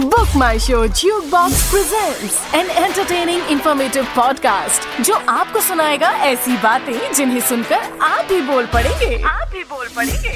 Book 0.00 0.36
my 0.36 0.58
show 0.58 0.86
jukebox 1.24 1.70
present 1.70 2.54
an 2.54 2.70
entertaining 2.84 3.46
informative 3.46 4.04
podcast 4.16 5.02
जो 5.02 5.14
आपको 5.28 5.60
सुनाएगा 5.60 6.10
ऐसी 6.10 6.56
बातें 6.56 7.12
जिन्हें 7.12 7.40
सुनकर 7.40 7.98
आप 8.02 8.24
भी 8.24 8.40
बोल 8.40 8.66
पड़ेंगे। 8.66 9.22
आप 9.22 9.48
भी 9.48 9.64
बोल 9.64 9.88
पड़ेंगे। 9.96 10.30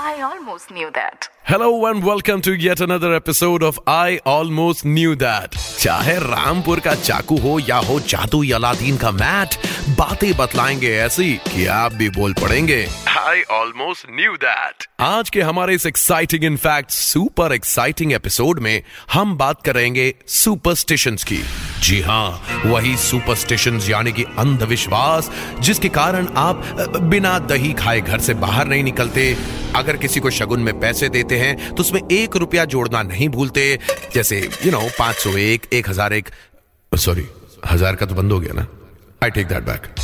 I 0.00 0.22
almost 0.22 0.72
knew 0.72 0.88
that 0.88 1.28
Hello 1.50 1.86
and 1.86 2.04
welcome 2.04 2.42
to 2.42 2.52
yet 2.52 2.80
another 2.80 3.14
episode 3.14 3.62
of 3.62 3.78
I 3.86 4.20
Almost 4.26 4.84
Knew 4.84 5.14
That. 5.16 5.56
चाहे 5.78 6.18
रामपुर 6.18 6.80
का 6.80 6.94
चाकू 6.94 7.36
हो 7.36 7.58
या 7.58 7.76
हो 7.76 8.00
जादू 8.00 8.42
अलादीन 8.54 8.96
का 8.96 9.10
मैट, 9.10 9.54
बातें 9.98 10.36
बतलाएँगे 10.36 10.96
ऐसी 10.96 11.32
कि 11.34 11.66
आप 11.66 11.92
भी 11.92 12.10
बोल 12.10 12.32
पड़ेंगे 12.32 12.86
I 13.06 13.36
almost 13.52 14.06
knew 14.06 14.34
that. 14.36 14.86
आज 15.00 15.30
के 15.30 15.40
हमारे 15.40 15.74
इस 15.74 15.86
exciting 15.86 16.44
in fact 16.44 16.90
super 16.90 17.52
exciting 17.52 18.12
episode 18.12 18.58
में 18.58 18.82
हम 19.12 19.36
बात 19.36 19.62
करेंगे 19.62 20.14
सुपरस्टिशंस 20.26 21.24
की 21.24 21.40
जी 21.82 22.00
हाँ 22.00 22.42
वही 22.66 22.96
सुपरस्टिशंस 22.96 23.90
यानी 23.90 24.12
कि 24.12 24.24
अंधविश्वास, 24.24 25.30
जिसके 25.60 25.88
कारण 25.88 26.28
आप 26.36 26.62
बिना 27.02 27.38
दही 27.38 27.72
खाए 27.72 28.00
घर 28.00 28.18
से 28.18 28.34
बाहर 28.34 28.66
नहीं 28.66 28.84
निकलते 28.84 29.36
अगर 29.76 29.96
किसी 29.96 30.20
को 30.20 30.30
शगुन 30.30 30.60
में 30.60 30.80
पैसे 30.80 31.08
देते 31.08 31.37
हैं 31.38 31.74
तो 31.74 31.82
उसमें 31.82 32.00
एक 32.02 32.36
रुपया 32.36 32.64
जोड़ना 32.66 33.02
नहीं 33.04 33.28
भूलते। 33.28 33.78
जैसे 34.14 34.38
यू 34.64 34.70
नो 34.72 34.80
पाँच 34.98 35.16
सौ 35.16 35.36
एक 35.38 35.66
एक 35.72 35.88
हज़ार 35.88 36.12
एक 36.12 36.30
सॉरी 36.92 37.26
हज़ार 37.70 37.96
का 37.96 38.06
तो 38.06 38.14
बंद 38.14 38.32
हो 38.32 38.40
गया 38.40 38.52
ना। 38.54 38.66
आई 39.22 39.30
टेक 39.30 39.46
दैट 39.48 39.62
बैक 39.64 39.94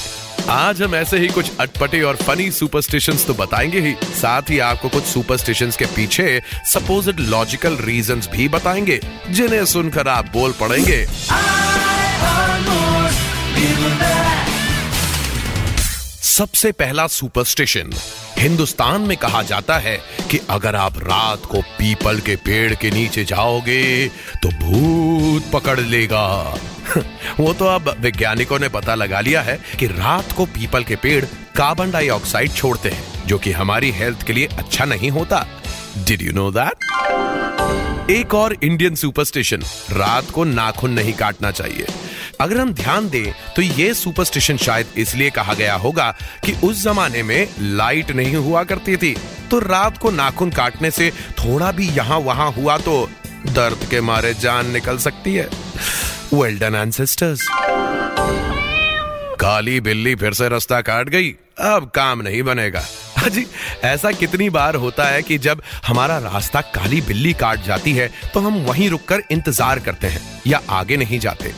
आज 0.50 0.82
हम 0.82 0.94
ऐसे 0.94 1.18
ही 1.18 1.28
कुछ 1.28 1.50
अटपटे 1.60 2.00
और 2.02 2.16
फनी 2.16 2.50
सुपरस्टिशंस 2.50 3.26
तो 3.26 3.34
बताएँगे 3.34 3.80
ही। 3.80 3.94
साथ 4.14 4.50
ही 4.50 4.58
आपको 4.60 4.88
कुछ 4.88 5.04
सुपरस्टिशंस 5.04 5.76
के 5.76 5.86
पीछे 5.94 6.40
सपोज्ड 6.72 7.20
लॉजिकल 7.20 7.76
रीजंस 7.80 8.28
भी 8.32 8.48
बताएँगे, 8.48 9.00
जिन्हें 9.30 9.64
सुनकर 9.66 10.08
आप 10.08 10.30
बोल 10.32 10.52
पड़ेंगे। 10.60 11.04
सबसे 16.24 16.70
पहला 16.72 17.06
सुपरस्टिशन। 17.06 17.90
हिंदुस्तान 18.38 19.00
में 19.00 19.16
कहा 19.16 19.42
जाता 19.42 19.78
है 19.78 19.96
कि 20.30 20.38
अगर 20.50 20.76
आप 20.76 20.98
रात 20.98 21.44
को 21.44 21.60
पीपल 21.60 22.20
के 22.20 22.36
पेड़ 22.36 22.74
के 22.74 22.90
नीचे 22.90 23.24
जाओगे 23.24 24.08
तो 24.42 24.48
भूत 24.48 25.50
पकड़ 25.52 25.80
लेगा। 25.80 26.26
वो 27.40 27.52
तो 27.52 27.64
अब 27.64 27.96
वैज्ञानिकों 28.00 28.58
ने 28.58 28.68
पता 28.68 28.94
लगा 28.94 29.20
लिया 29.20 29.42
है 29.42 29.58
कि 29.78 29.86
रात 29.86 30.32
को 30.32 30.46
पीपल 30.46 30.84
के 30.84 30.96
पेड़ 30.96 31.24
कार्बन 31.56 31.90
डाइऑक्साइड 31.90 32.52
छोड़ते 32.52 32.88
हैं, 32.88 33.26
जो 33.26 33.38
कि 33.38 33.52
हमारी 33.52 33.90
हेल्थ 33.90 34.22
के 34.22 34.32
लिए 34.32 34.46
अच्छा 34.46 34.84
नहीं 34.84 35.10
होता। 35.10 35.46
डिड 35.98 36.22
यू 36.22 36.32
नो 36.32 36.50
दैट 36.50 38.10
एक 38.10 38.34
और 38.34 38.56
इंडियन 38.62 38.94
सुपरस्टिशन, 38.94 39.62
रात 39.90 40.30
को 40.30 40.44
नाखून 40.44 40.90
नहीं 40.90 41.12
काटना 41.12 41.50
चाहिए। 41.50 41.86
अगर 42.40 42.58
हम 42.58 42.72
ध्यान 42.74 43.08
दें 43.08 43.32
तो 43.56 43.62
ये 43.62 43.92
सुपरस्टिशन 43.94 44.56
शायद 44.58 44.86
इसलिए 44.98 45.30
कहा 45.30 45.54
गया 45.54 45.74
होगा 45.76 46.10
कि 46.44 46.52
उस 46.64 46.82
जमाने 46.82 47.22
में 47.22 47.48
लाइट 47.60 48.10
नहीं 48.12 48.34
हुआ 48.36 48.62
करती 48.64 48.96
थी। 48.96 49.14
तो 49.50 49.58
रात 49.60 49.98
को 49.98 50.10
नाखून 50.10 50.50
काटने 50.50 50.90
से 50.90 51.10
थोड़ा 51.38 51.70
भी 51.72 51.88
यहाँ 51.90 52.18
वहाँ 52.20 52.50
हुआ 52.52 52.78
तो 52.78 53.08
दर्द 53.46 53.86
के 53.90 54.00
मारे 54.00 54.34
जान 54.34 54.70
निकल 54.70 54.98
सकती 54.98 55.34
है। 55.34 55.48
वेल 56.34 56.58
डन 56.58 56.74
एंसेस्टर्स 56.74 57.48
काली 59.40 59.80
बिल्ली 59.80 60.14
फिर 60.14 60.32
से 60.34 60.48
रास्ता 60.48 60.80
काट 60.80 61.08
गई। 61.08 61.30
अब 61.60 61.90
काम 61.94 62.22
नहीं 62.22 62.42
बनेगा। 62.42 62.82
जी, 63.24 63.46
ऐसा 63.84 64.10
कितनी 64.12 64.48
बार 64.50 64.74
होता 64.76 65.04
है 65.04 65.22
कि 65.22 65.36
जब 65.38 65.62
हमारा 65.86 66.16
रास्ता 66.20 66.60
काली 66.74 67.00
बिल्ली 67.02 67.32
काट 67.34 67.64
जाती 67.64 67.92
है 67.92 68.10
तो 68.34 68.40
हम 68.40 68.56
वहीं 68.64 68.88
रुककर 68.90 69.22
इंतज़ार 69.30 69.78
करते 69.80 70.06
हैं 70.06 70.20
या 70.46 70.60
आगे 70.70 70.96
नहीं 70.96 71.18
जाते। 71.20 71.52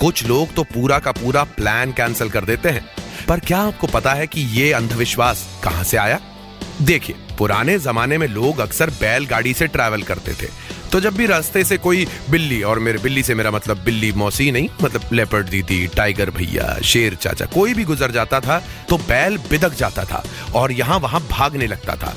कुछ 0.00 0.24
लोग 0.26 0.54
तो 0.54 0.62
पूरा 0.64 0.98
का 0.98 1.12
पूरा 1.12 1.42
प्लान 1.44 1.92
कैंसिल 1.92 2.30
कर 2.30 2.44
देते 2.44 2.68
हैं। 2.68 2.84
पर 3.28 3.40
क्या 3.40 3.58
आपको 3.60 3.86
पता 3.86 4.12
है 4.14 4.26
कि 4.26 4.40
ये 4.52 4.72
अंधविश्वास 4.72 5.46
कहाँ 5.64 5.84
से 5.84 5.96
आया? 5.96 6.20
देखिए, 6.82 7.16
पुराने 7.38 7.78
जमाने 7.78 8.18
में 8.18 8.26
लोग 8.26 8.58
अक्सर 8.58 8.90
बैलगाड़ी 8.90 9.54
से 9.54 9.66
ट्रैवल 9.66 10.02
करते 10.02 10.32
थे। 10.32 10.48
तो 10.92 11.00
जब 11.00 11.16
भी 11.16 11.26
रास्ते 11.26 11.64
से 11.64 11.76
कोई 11.76 12.06
बिल्ली, 12.30 12.62
और 12.62 12.78
मेरे 12.78 12.98
बिल्ली 12.98 13.22
से 13.22 13.34
मेरा 13.34 13.50
मतलब 13.50 13.82
बिल्ली 13.84 14.12
मौसी 14.12 14.50
नहीं 14.50 14.68
मतलब 14.82 15.12
लेपर्ड 15.12 15.48
दीदी 15.48 15.86
टाइगर 15.86 16.30
भैया, 16.30 16.78
शेर 16.84 17.14
चाचा, 17.14 17.46
कोई 17.46 17.74
भी 17.74 17.84
गुजर 17.84 18.10
जाता 18.10 18.40
था 18.40 18.62
तो 18.88 18.98
बैल 18.98 19.38
बिदक 19.50 19.74
जाता 19.74 20.04
था, 20.04 20.24
और 20.54 20.72
यहाँ 20.72 20.98
वहाँ 20.98 21.26
भागने 21.30 21.66
लगता 21.66 21.96
था। 21.96 22.14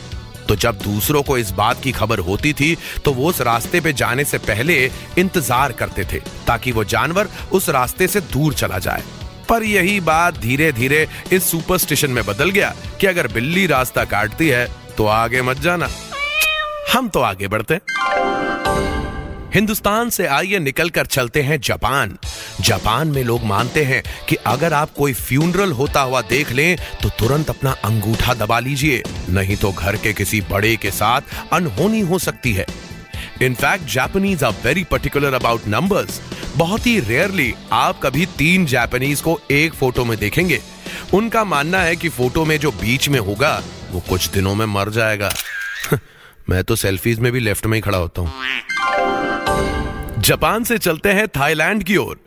तो 0.51 0.55
जब 0.57 0.77
दूसरों 0.77 1.21
को 1.23 1.37
इस 1.37 1.51
बात 1.51 1.81
की 1.83 1.91
खबर 1.91 2.19
होती 2.19 2.51
थी 2.53 2.75
तो 3.05 3.11
वो 3.13 3.27
उस 3.29 3.39
रास्ते 3.41 3.79
पे 3.81 3.91
जाने 3.93 4.23
से 4.25 4.37
पहले 4.39 4.75
इंतज़ार 5.17 5.71
करते 5.71 6.03
थे, 6.03 6.19
ताकि 6.47 6.71
वो 6.71 6.83
जानवर 6.85 7.27
उस 7.51 7.69
रास्ते 7.69 8.07
से 8.07 8.21
दूर 8.33 8.53
चला 8.53 8.79
जाए। 8.79 9.03
पर 9.49 9.63
यही 9.63 9.99
बात 10.01 10.37
धीरे 10.37 10.71
धीरे 10.71 11.07
इस 11.31 11.49
सुपरस्टिशन 11.51 12.11
में 12.11 12.23
बदल 12.25 12.49
गया 12.49 12.73
कि 12.99 13.07
अगर 13.07 13.27
बिल्ली 13.33 13.65
रास्ता 13.67 14.05
काटती 14.05 14.47
है 14.47 14.67
तो 14.97 15.05
आगे 15.05 15.41
मत 15.41 15.59
जाना। 15.59 15.89
हम 16.93 17.09
तो 17.09 17.19
आगे 17.21 17.47
बढ़ते 17.47 17.79
हिंदुस्तान 19.53 20.09
से 20.09 20.25
आइए 20.25 20.59
निकलकर 20.59 21.05
चलते 21.05 21.41
हैं 21.41 21.59
जापान। 21.61 22.17
जापान 22.61 23.07
में 23.07 23.23
लोग 23.23 23.43
मानते 23.43 23.83
हैं 23.83 24.01
कि 24.29 24.35
अगर 24.47 24.73
आप 24.73 24.93
कोई 24.93 25.13
फ्यूनरल 25.13 25.71
होता 25.71 26.01
हुआ 26.01 26.21
देख 26.21 26.51
लें 26.51 26.77
तो 27.03 27.09
तुरंत 27.19 27.49
अपना 27.49 27.71
अंगूठा 27.85 28.33
दबा 28.33 28.59
लीजिए। 28.59 29.03
नहीं 29.29 29.57
तो 29.57 29.71
घर 29.71 29.95
के 29.95 30.13
किसी 30.13 30.41
बड़े 30.41 30.75
के 30.75 30.91
साथ 30.91 31.21
अनहोनी 31.53 31.99
हो 32.01 32.19
सकती 32.19 32.53
है। 32.53 32.65
In fact 33.41 33.91
Japanese 33.93 34.43
are 34.43 34.55
very 34.63 34.83
particular 34.83 35.33
about 35.33 35.67
numbers 35.67 36.21
बहुत 36.55 36.87
ही 36.87 36.99
रेयरली 36.99 37.53
आप 37.73 37.99
कभी 38.03 38.25
तीन 38.37 38.65
जापानीज 38.65 39.21
को 39.21 39.39
एक 39.51 39.73
फ़ोटो 39.73 40.05
में 40.05 40.17
देखेंगे। 40.19 40.61
उनका 41.13 41.43
मानना 41.43 41.81
है 41.81 41.95
कि 41.95 42.09
फ़ोटो 42.09 42.45
में 42.45 42.59
जो 42.59 42.71
बीच 42.71 43.09
में 43.09 43.19
होगा, 43.19 43.61
वो 43.91 44.03
कुछ 44.09 44.29
दिनों 44.29 44.55
में 44.55 44.65
मर 44.65 44.89
जाएगा। 44.89 45.31
मैं 46.49 46.63
तो 46.63 46.75
सेल्फीज 46.75 47.19
में 47.19 47.31
भी 47.31 47.39
लेफ़्ट 47.39 47.65
में 47.65 47.77
ही 47.77 47.81
खड़ा 47.81 47.97
होता 47.97 48.21
हूँ। 48.21 48.31
जापान 50.21 50.63
से 50.63 50.77
चलते 50.77 51.09
हैं 51.09 51.27
थाईलैंड 51.27 51.83
की 51.83 51.95
ओर। 51.97 52.19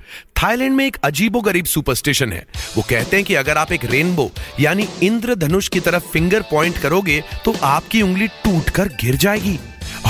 थाईलैंड 0.42 0.74
में 0.76 0.84
एक 0.86 0.96
अजीबोगरीब 1.04 1.64
सुपरस्टिशन 1.64 2.32
है। 2.32 2.46
वो 2.76 2.82
कहते 2.82 3.16
हैं 3.16 3.24
कि 3.26 3.34
अगर 3.34 3.58
आप 3.58 3.72
एक 3.72 3.84
रेनबो, 3.84 4.30
यानी 4.60 4.88
इंद्रधनुष 5.02 5.68
की 5.68 5.80
तरफ़ 5.80 6.08
फिंगर 6.12 6.42
पॉइंट 6.42 6.78
करोगे 6.78 7.22
तो 7.44 7.54
आपकी 7.62 8.02
उंगली 8.02 8.28
टूटकर 8.44 8.88
गिर 9.00 9.16
जाएगी। 9.16 9.58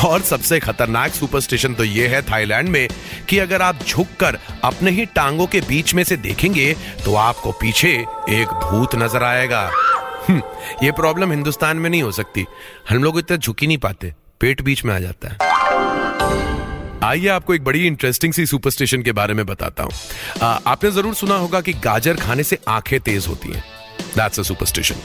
और 0.04 0.20
सबसे 0.22 0.58
खतरनाक 0.60 1.12
सुपरस्टिशन 1.12 1.74
तो 1.74 1.84
ये 1.84 2.06
है 2.08 2.20
थाईलैंड 2.22 2.68
में 2.68 2.88
कि 3.28 3.38
अगर 3.38 3.62
आप 3.62 3.84
झुककर 3.86 4.38
अपने 4.64 4.90
ही 4.90 5.04
टांगों 5.06 5.46
के 5.46 5.60
बीच 5.60 5.94
में 5.94 6.02
से 6.04 6.16
देखेंगे 6.18 6.72
तो 7.04 7.14
आपको 7.14 7.52
पीछे 7.52 7.92
एक 8.30 8.48
भूत 8.64 8.94
नज़र 8.94 9.22
आएगा। 9.22 9.70
ये 10.30 10.90
प्रॉब्लम 10.92 11.30
हिंदुस्तान 11.30 11.76
में 11.76 11.90
नहीं 11.90 12.02
हो 12.02 12.12
सकती। 12.12 12.44
हम 12.90 13.04
लोग 13.04 13.18
इतना 13.18 13.36
झुकी 13.36 13.66
नहीं 13.66 13.78
पाते। 13.78 14.12
पेट 14.40 14.62
बीच 14.62 14.84
में 14.84 14.94
आ 14.94 14.98
जाता 14.98 15.28
है। 15.28 15.52
आइए 17.04 17.28
आपको 17.28 17.54
एक 17.54 17.64
बड़ी 17.64 17.86
इंटरेस्टिंग 17.86 18.32
सी 18.32 18.46
सुपरस्टिशन 18.46 19.02
के 19.02 19.12
बारे 19.12 19.34
में 19.34 19.44
बताता 19.46 19.82
हूँ। 19.82 19.92
आ, 20.42 20.46
आपने 20.46 20.90
ज़रूर 20.90 21.14
सुना 21.14 21.34
होगा 21.34 21.60
कि 21.60 21.72
गाजर 21.72 22.16
खाने 22.16 22.42
से 22.42 22.58
आँखें 22.68 23.00
तेज 23.00 23.26
होती 23.26 23.52
हैं। 23.52 23.64
दैट्स 24.16 24.40
अ 24.40 24.42
सुपरस्टिशन 24.42 24.96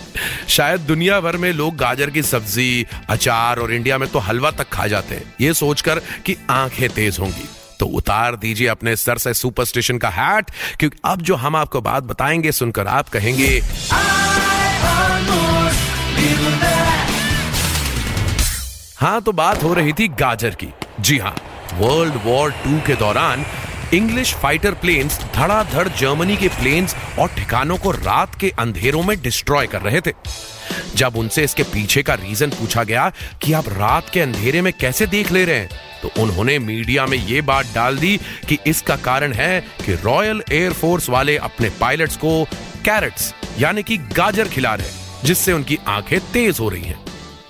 शायद 0.47 0.79
दुनिया 0.79 1.19
भर 1.19 1.37
में 1.37 1.51
लोग 1.53 1.75
गाजर 1.75 2.09
की 2.09 2.23
सब्ज़ी 2.23 2.85
अचार 3.09 3.59
और 3.59 3.73
इंडिया 3.73 3.97
में 3.97 4.09
तो 4.09 4.19
हलवा 4.19 4.51
तक 4.51 4.69
खा 4.69 4.87
जाते 4.87 5.15
हैं। 5.15 5.33
ये 5.41 5.53
सोचकर 5.53 5.99
कि 6.25 6.35
आँखें 6.49 6.89
तेज 6.89 7.19
होंगी। 7.19 7.47
तो 7.79 7.85
उतार 7.85 8.35
दीजिए 8.35 8.67
अपने 8.67 8.95
सर 8.95 9.17
से 9.17 9.33
सुपरस्टिशन 9.33 9.97
का 9.97 10.09
हैट 10.09 10.51
क्योंकि 10.79 10.97
अब 11.05 11.21
जो 11.21 11.35
हम 11.35 11.55
आपको 11.55 11.81
बात 11.81 12.03
बताएँगे 12.03 12.51
सुनकर 12.51 12.87
आप 12.87 13.09
कहेंगे 13.09 13.61
हाँ 18.97 19.21
तो 19.21 19.31
बात 19.31 19.63
हो 19.63 19.73
रही 19.73 19.93
थी 19.93 20.07
गाजर 20.07 20.55
की। 20.55 20.67
जी 20.99 21.17
हाँ 21.17 21.35
वर्ल्ड 21.73 22.13
वॉर 22.23 22.51
टू 22.51 22.79
के 22.87 22.95
दौरान 22.95 23.45
इंग्लिश 23.93 24.33
फाइटर 24.33 24.73
प्लेन्स 24.73 25.19
धड़ाधड़ 25.35 25.87
जर्मनी 25.87 26.35
के 26.37 26.47
प्लेन्स 26.47 26.95
और 27.19 27.27
ठिकानों 27.27 27.77
को 27.77 27.91
रात 27.91 28.35
के 28.35 28.49
अंधेरों 28.59 29.03
में 29.03 29.21
डिस्ट्रॉय 29.21 29.67
कर 29.67 29.81
रहे 29.81 30.01
थे। 30.01 30.11
जब 30.95 31.15
उनसे 31.15 31.43
इसके 31.43 31.63
पीछे 31.63 32.03
का 32.03 32.13
रीजन 32.13 32.49
पूछा 32.49 32.83
गया 32.83 33.11
कि 33.41 33.53
आप 33.53 33.69
रात 33.69 34.09
के 34.09 34.21
अंधेरे 34.21 34.61
में 34.61 34.71
कैसे 34.73 35.05
देख 35.07 35.31
ले 35.31 35.45
रहे 35.45 35.55
हैं 35.55 35.69
तो 36.01 36.11
उन्होंने 36.23 36.59
मीडिया 36.59 37.05
में 37.05 37.17
यह 37.17 37.41
बात 37.41 37.73
डाल 37.75 37.97
दी 37.97 38.17
कि 38.47 38.57
इसका 38.67 38.95
कारण 38.95 39.33
है 39.33 39.59
कि 39.85 39.95
रॉयल 39.95 40.43
एयरफोर्स 40.51 41.09
वाले 41.09 41.37
अपने 41.37 41.69
पायलट्स 41.69 42.17
को 42.17 42.43
कैरेट्स 42.85 43.33
यानी 43.59 43.83
कि 43.83 43.97
गाजर 43.97 44.47
खिला 44.47 44.75
रहे 44.75 44.87
हैं। 44.87 45.08
जिससे 45.25 45.53
उनकी 45.53 45.77
आँखें 45.87 46.19
तेज 46.33 46.59
हो 46.59 46.69
रही 46.69 46.83
हैं। 46.83 46.99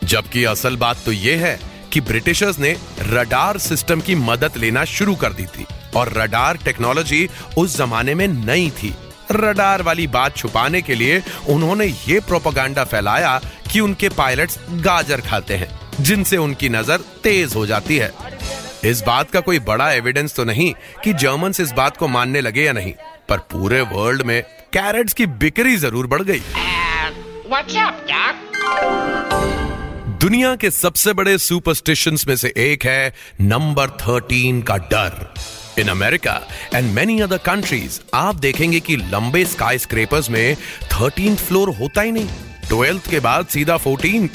जबकि 0.04 0.44
असल 0.46 0.76
बात 0.76 1.04
तो 1.06 1.12
यह 1.12 1.46
है 1.46 1.60
कि 1.94 2.02
ब्रिटिशर्स 2.02 2.60
ने 2.60 2.76
रडार 3.02 3.58
सिस्टम 3.58 4.02
की 4.02 4.16
मदद 4.16 4.58
लेना 4.58 4.84
शुरू 4.88 5.16
कर 5.16 5.34
दी 5.34 5.46
थी 5.48 5.66
और 5.96 6.14
रडार 6.14 6.58
टेक्नोलॉजी 6.58 7.28
उस 7.58 7.78
जमाने 7.78 8.16
में 8.16 8.28
नई 8.28 8.70
थी। 8.74 8.94
रडार 9.32 9.82
वाली 9.82 10.08
बात 10.08 10.38
छुपाने 10.38 10.82
के 10.82 10.96
लिए 10.96 11.22
उन्होंने 11.50 11.86
ये 11.86 12.20
प्रोपागेंडा 12.20 12.84
फैलाया 12.84 13.40
कि 13.72 13.80
उनके 13.80 14.10
पायलट्स 14.10 14.60
गाजर 14.72 15.22
खाते 15.22 15.56
हैं, 15.56 15.70
जिनसे 16.00 16.38
उनकी 16.38 16.70
नज़र 16.70 16.98
तेज 17.24 17.56
हो 17.56 17.66
जाती 17.66 17.98
है। 17.98 18.12
इस 18.86 19.02
बात 19.02 19.32
का 19.32 19.40
कोई 19.40 19.60
बड़ा 19.62 19.92
एविडेंस 19.92 20.36
तो 20.36 20.44
नहीं 20.44 20.74
कि 21.04 21.14
जर्मन 21.16 21.54
इस 21.60 21.72
बात 21.72 21.98
को 21.98 22.08
मानने 22.08 22.42
लगे 22.42 22.64
या 22.64 22.74
नहीं, 22.74 22.94
पर 23.30 23.38
पूरे 23.52 23.82
वर्ल्ड 23.84 24.22
में 24.22 24.42
कैरेट्स 24.74 25.14
की 25.14 25.26
बिक्री 25.26 25.76
ज़रूर 25.78 26.08
बढ़ 26.08 26.22
गई। 26.22 26.42
दुनिया 30.20 30.56
के 30.56 30.72
सबसे 30.72 31.14
बड़े 31.14 31.38
सुपरस्टिशन 31.38 32.18
में 32.28 32.36
से 32.36 32.54
एक 32.58 32.86
है 32.86 33.14
नंबर 33.42 33.90
थर्टीन 33.90 34.62
का 34.62 34.78
डर। 34.78 35.34
In 35.80 35.88
America 35.88 36.48
and 36.76 36.94
many 36.94 37.20
other 37.20 37.38
countries 37.38 38.00
आप 38.14 38.36
देखेंगे 38.36 38.80
कि 38.80 38.96
लंबे 38.96 39.46
स्काई 39.46 39.78
स्क्रेपर्स 39.78 40.30
में 40.30 40.56
थर्टीन 40.84 41.36
फ्लोर 41.36 41.70
होता 41.70 42.02
ही 42.02 42.12
नहीं। 42.12 42.30
ट्वेल्थ 42.70 43.10
के 43.10 43.20
बाद 43.20 43.48
सीधा 43.48 43.78
fourteen 43.78 44.30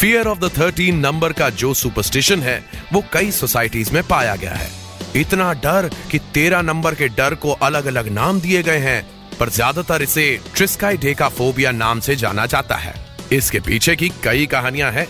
fear 0.00 0.26
of 0.26 0.38
the 0.38 0.50
thirteen 0.58 0.98
number 0.98 1.32
का 1.32 1.50
जो 1.50 1.74
सुपरस्टिशन 1.74 2.40
है, 2.40 2.64
वो 2.92 3.04
कई 3.12 3.30
सोसाइटीज 3.30 3.90
में 3.90 4.08
पाया 4.08 4.36
गया 4.36 4.54
है। 4.54 4.70
इतना 5.16 5.52
डर 5.52 5.90
कि 6.10 6.18
तेरह 6.18 6.62
नंबर 6.62 6.94
के 6.94 7.08
डर 7.08 7.34
को 7.34 7.50
अलग 7.50 7.86
अलग 7.86 8.08
नाम 8.08 8.40
दिए 8.40 8.62
गए 8.62 8.78
हैं। 8.78 9.13
पर 9.34 9.48
ज़्यादातर 9.50 10.02
इसे 10.02 10.26
ट्रिस्काई 10.54 10.96
डेका 10.96 11.28
फोबिया 11.30 11.70
नाम 11.72 12.00
से 12.00 12.16
जाना 12.16 12.46
जाता 12.46 12.76
है। 12.76 12.94
इसके 13.32 13.60
पीछे 13.60 13.94
की 13.96 14.08
कई 14.24 14.46
कहानियाँ 14.46 14.90
हैं, 14.92 15.06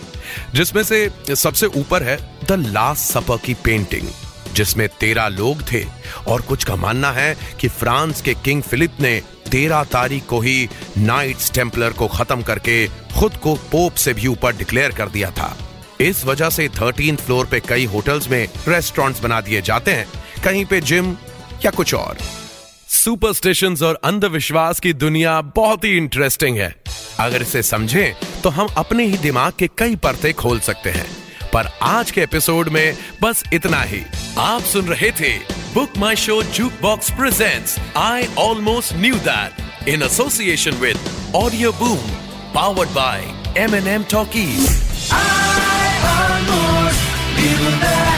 जिसमें 0.53 0.83
से 0.83 1.35
सबसे 1.35 1.65
ऊपर 1.75 2.03
है 2.03 2.17
द 2.45 2.59
लास्ट 2.67 3.03
सपर 3.03 3.37
की 3.37 3.53
पेंटिंग, 3.63 4.07
जिसमें 4.53 4.87
तेरह 4.99 5.27
लोग 5.29 5.61
थे 5.71 5.83
और 6.27 6.41
कुछ 6.41 6.63
का 6.63 6.75
मानना 6.75 7.11
है 7.11 7.35
कि 7.61 7.67
फ्रांस 7.69 8.21
के 8.21 8.33
किंग 8.35 8.61
फिलिप 8.63 8.99
ने 9.01 9.19
तेरह 9.51 9.83
तारीख 9.83 10.25
को 10.25 10.39
ही 10.41 10.67
नाइट्स 10.97 11.51
टेम्पलर 11.51 11.93
को 11.93 12.07
खत्म 12.07 12.41
करके 12.41 12.85
खुद 13.13 13.35
को 13.37 13.55
पोप 13.71 13.95
से 13.95 14.13
भी 14.13 14.27
ऊपर 14.27 14.55
डिक्लेयर 14.55 14.91
कर 14.91 15.09
दिया 15.09 15.31
था। 15.31 15.55
इस 16.01 16.23
वजह 16.25 16.49
से 16.49 16.67
थर्टीन 16.71 17.15
फ्लोर 17.15 17.45
पे 17.45 17.59
कई 17.59 17.85
होटल्स 17.85 18.29
में 18.29 18.47
रेस्टोरेंट्स 18.67 19.21
बना 19.21 19.41
दिए 19.41 19.61
जाते 19.61 19.91
हैं, 19.91 20.07
कहीं 20.43 20.65
पे 20.65 20.81
जिम 20.81 21.15
या 21.65 21.71
कुछ 21.71 21.93
और। 21.93 22.17
सुपरस्टिशंस 23.05 23.81
और 23.81 23.99
अंधविश्वास 24.03 24.79
की 24.79 24.91
दुनिया 24.93 25.41
बहुत 25.55 25.83
ही 25.83 25.89
इंटरेस्टिंग 25.97 26.57
है। 26.57 26.73
अगर 27.19 27.41
इसे 27.41 27.61
समझें 27.63 28.41
तो 28.43 28.49
हम 28.49 28.67
अपने 28.77 29.05
ही 29.05 29.17
दिमाग 29.17 29.53
के 29.59 29.67
कई 29.77 29.95
परते 29.95 30.31
खोल 30.33 30.59
सकते 30.59 30.89
हैं। 30.89 31.05
पर 31.53 31.69
आज 31.81 32.11
के 32.11 32.21
एपिसोड 32.21 32.69
में 32.69 32.97
बस 33.21 33.43
इतना 33.53 33.81
ही। 33.81 34.01
आप 34.37 34.61
सुन 34.61 34.87
रहे 34.87 35.11
थे 35.11 35.31
book 35.73 35.97
my 35.97 36.15
show 36.15 36.41
jukebox 36.81 37.11
presents 37.11 37.77
I 37.97 38.27
almost 38.39 38.93
knew 38.95 39.15
that 39.29 39.87
in 39.89 40.03
association 40.03 40.81
with 40.81 40.99
audio 41.35 41.71
boom 41.73 42.11
powered 42.55 42.89
by 42.89 43.23
M 43.63 43.75
N 43.75 43.87
M 43.87 44.03
talkies 44.11 44.67
I 45.13 45.23
almost 46.15 47.01
knew 47.37 47.79
that. 47.81 48.14